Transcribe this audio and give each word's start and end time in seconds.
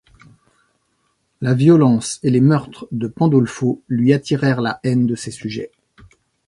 La 1.41 1.53
violence 1.53 2.19
et 2.23 2.31
les 2.31 2.41
meurtres 2.41 2.87
de 2.91 3.05
Pandolfo 3.05 3.83
lui 3.87 4.13
attirèrent 4.13 4.59
la 4.61 4.79
haine 4.83 5.05
de 5.05 5.13
ses 5.13 5.29
sujets. 5.29 5.69